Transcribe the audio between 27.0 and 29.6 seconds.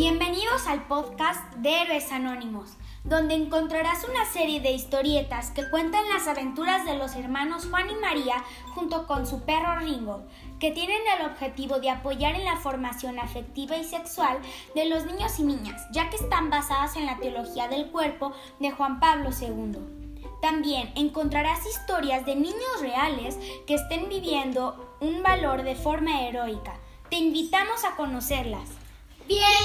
Te invitamos a conocerlas. Bien.